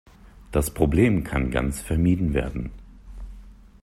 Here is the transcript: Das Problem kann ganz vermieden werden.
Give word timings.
Das 0.51 0.73
Problem 0.73 1.23
kann 1.23 1.51
ganz 1.51 1.79
vermieden 1.79 2.33
werden. 2.33 2.71